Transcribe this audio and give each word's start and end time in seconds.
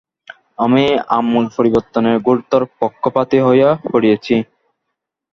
আমি 0.59 0.83
আমূল 1.09 1.45
পরিবর্তনের 1.57 2.17
ঘোরতর 2.19 2.61
পক্ষপাতী 2.79 3.37
হয়ে 3.47 3.67
পড়েছি। 3.85 4.35